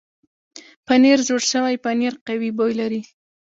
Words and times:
پنېر 0.85 1.19
زوړ 1.27 1.41
شوی 1.51 1.75
پنېر 1.83 2.13
قوي 2.27 2.51
بوی 2.57 2.73
لري. 2.79 3.01